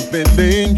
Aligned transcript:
feeling 0.00 0.76
you. 0.76 0.77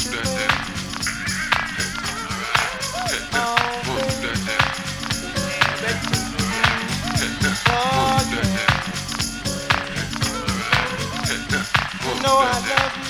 know 12.31 12.37
I 12.39 12.51
love 12.53 12.97
you. 12.97 13.00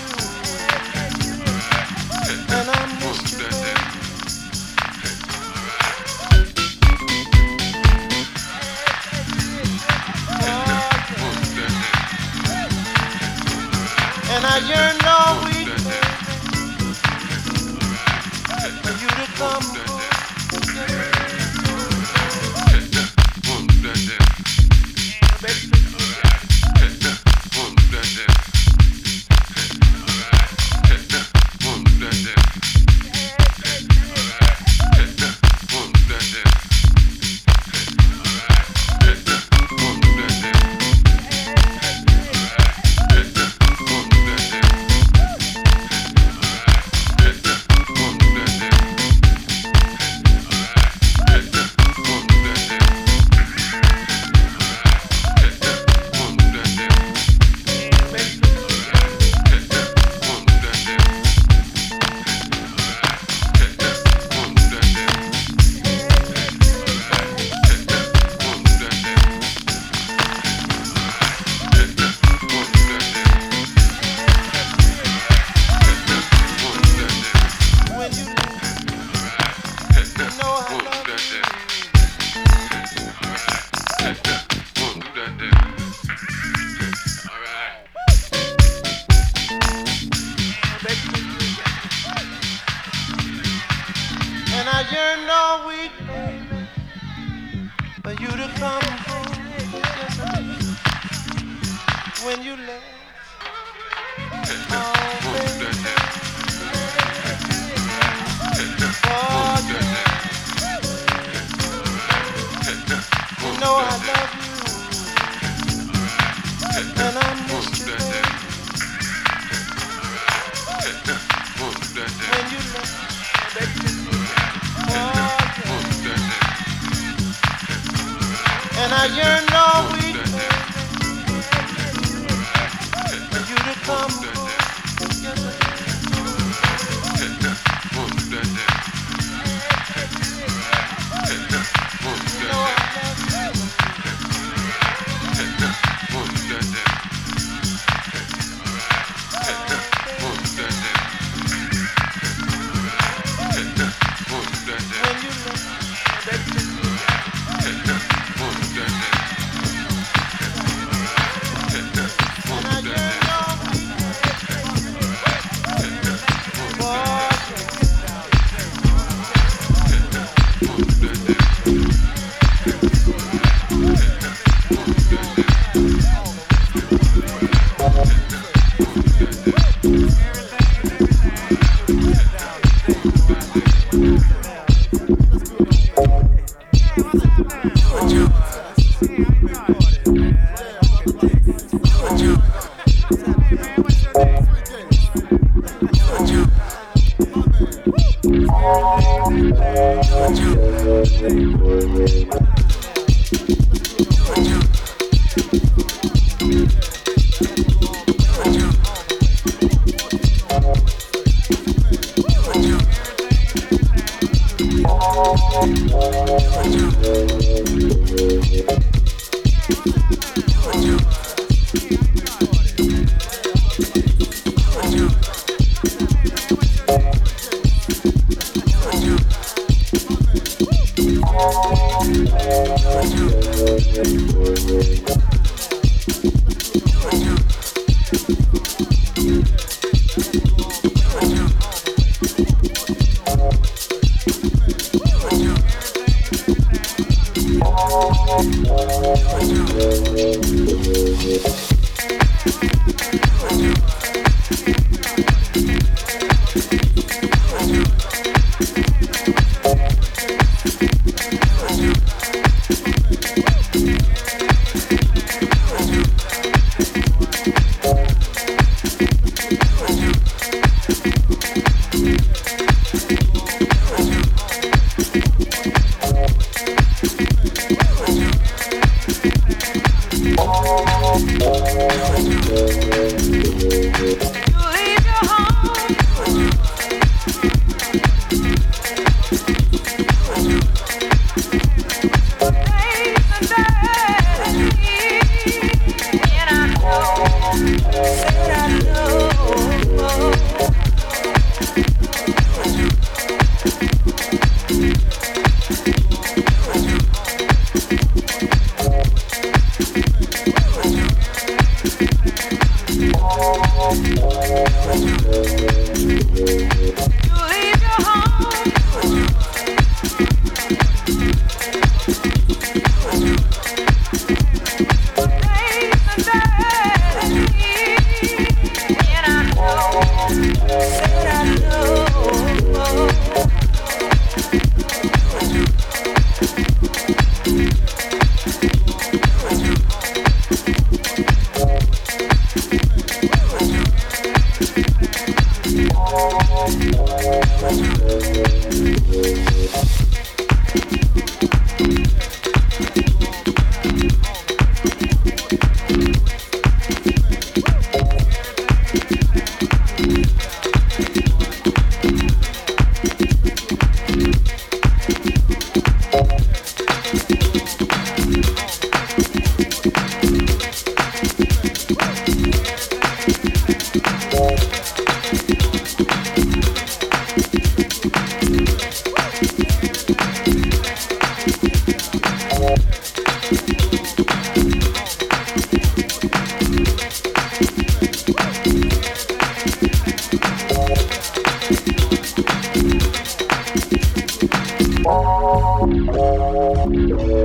You 397.31 397.37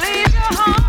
leave 0.00 0.32
your 0.32 0.48
home. 0.56 0.81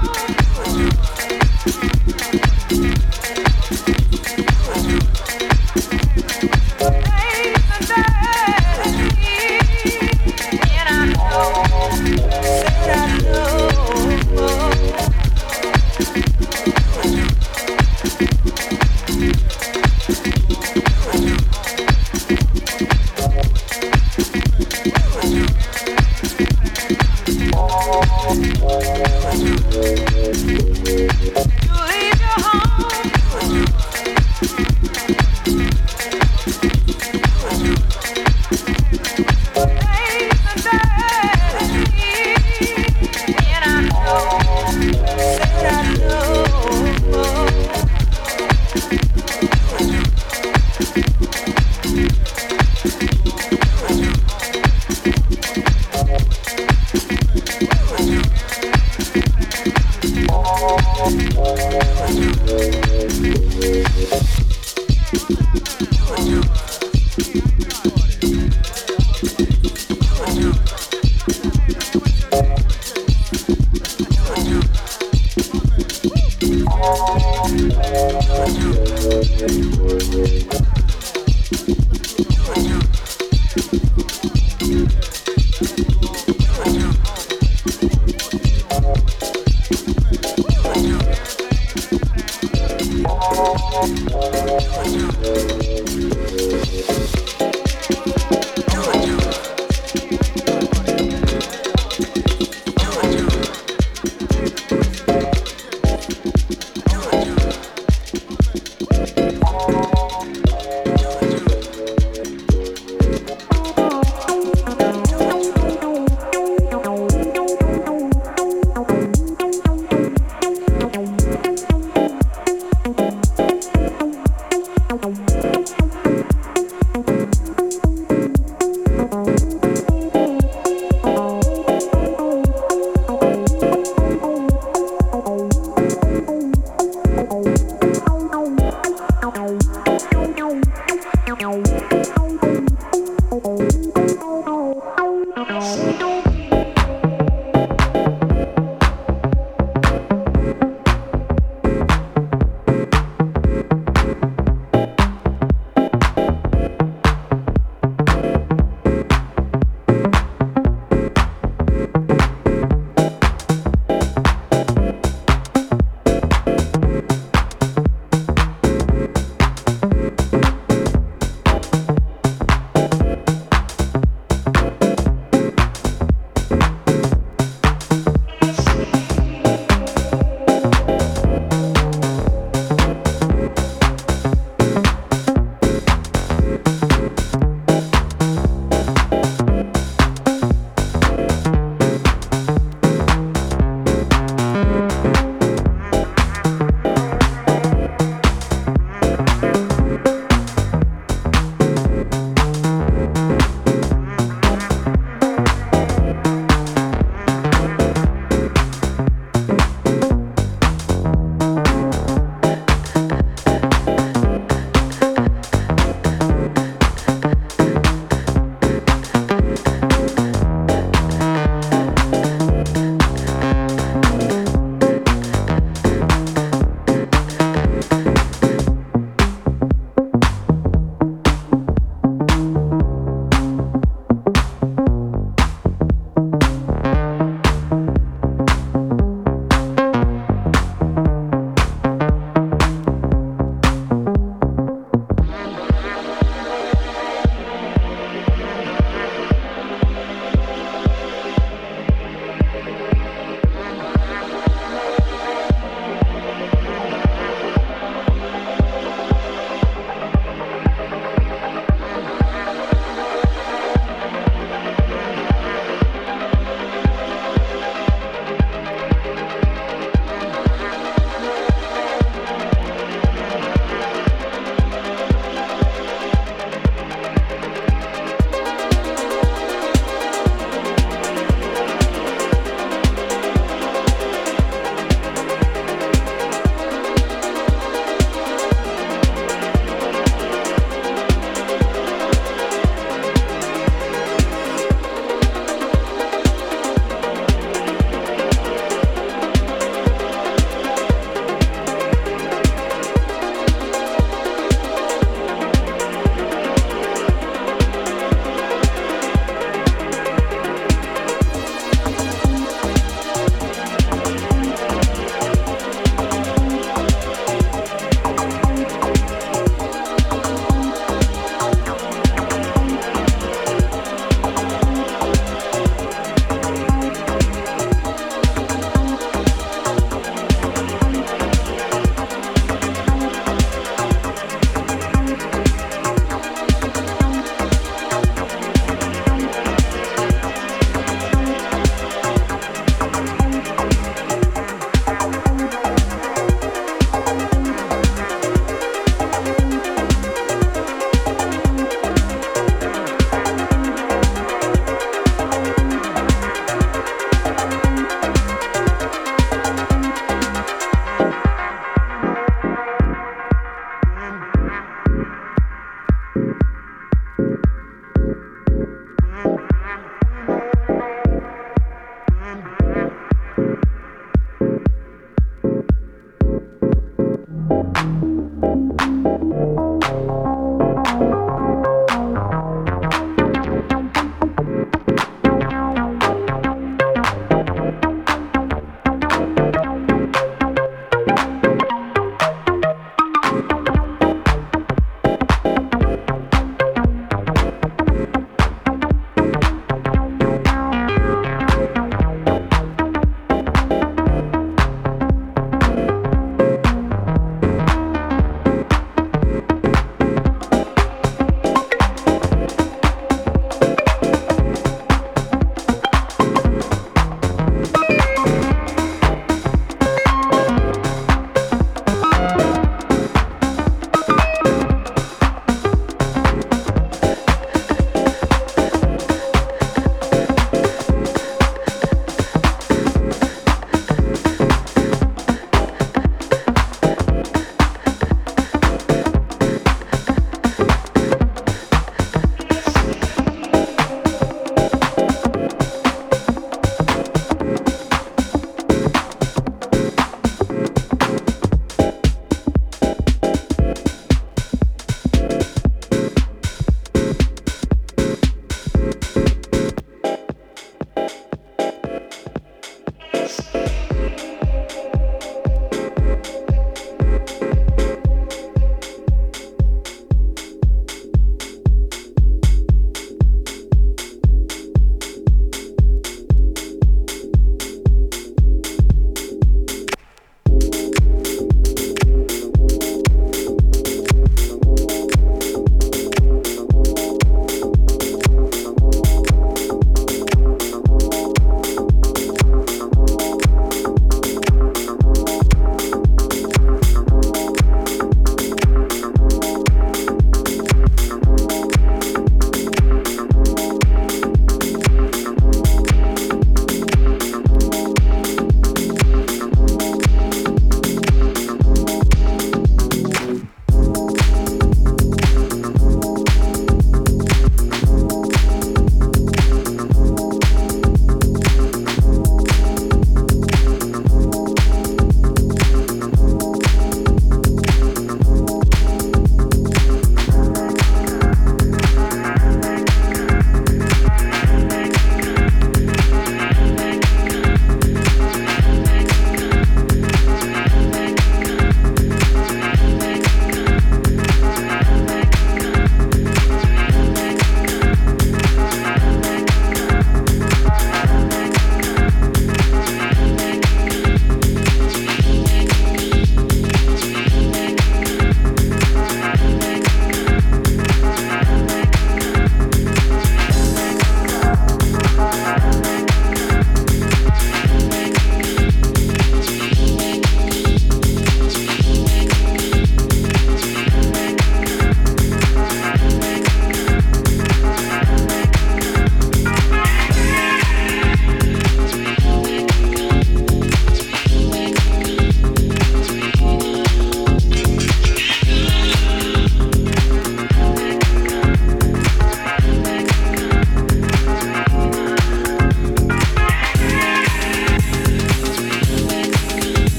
Thank 142.06 143.74
you. 143.74 143.83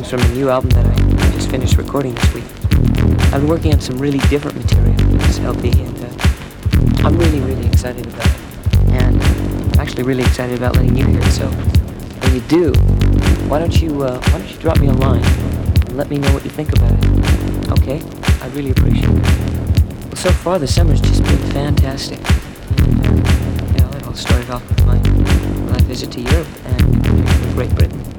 Comes 0.00 0.10
from 0.10 0.30
a 0.30 0.34
new 0.34 0.48
album 0.48 0.70
that 0.70 0.86
I 0.86 1.30
just 1.32 1.50
finished 1.50 1.76
recording 1.76 2.14
this 2.14 2.32
week. 2.32 2.44
I've 3.34 3.42
been 3.42 3.48
working 3.48 3.74
on 3.74 3.80
some 3.80 3.98
really 3.98 4.18
different 4.30 4.56
material 4.56 4.96
for 4.96 5.04
this 5.04 5.38
LP, 5.40 5.68
and 5.72 6.04
uh, 6.04 7.06
I'm 7.06 7.18
really, 7.18 7.40
really 7.40 7.66
excited 7.66 8.06
about 8.06 8.24
it. 8.24 8.78
And 8.92 9.22
I'm 9.22 9.80
actually 9.80 10.04
really 10.04 10.22
excited 10.22 10.56
about 10.56 10.76
letting 10.76 10.96
you 10.96 11.04
hear 11.04 11.20
it. 11.20 11.30
So 11.32 11.48
when 11.48 12.34
you 12.34 12.40
do, 12.42 12.72
why 13.46 13.58
don't 13.58 13.78
you 13.78 14.02
uh, 14.02 14.18
why 14.18 14.38
don't 14.38 14.50
you 14.50 14.56
drop 14.58 14.80
me 14.80 14.86
a 14.86 14.92
line 14.92 15.22
and 15.22 15.96
let 15.98 16.08
me 16.08 16.16
know 16.16 16.32
what 16.32 16.44
you 16.44 16.50
think 16.50 16.72
about 16.72 16.92
it? 16.92 17.70
Okay, 17.80 18.02
I 18.40 18.48
really 18.54 18.70
appreciate 18.70 19.04
it. 19.04 19.84
Well, 20.06 20.16
so 20.16 20.30
far 20.30 20.58
the 20.58 20.68
summer's 20.68 21.02
just 21.02 21.22
been 21.24 21.50
fantastic. 21.50 22.20
And, 22.20 23.06
uh, 23.06 23.72
you 23.74 23.80
know, 23.82 23.90
it 23.98 24.06
all 24.06 24.14
started 24.14 24.48
off 24.48 24.66
with 24.66 24.86
my, 24.86 24.96
my 25.70 25.78
visit 25.82 26.10
to 26.12 26.22
Europe 26.22 26.48
and 26.64 27.54
Great 27.54 27.74
Britain. 27.74 28.09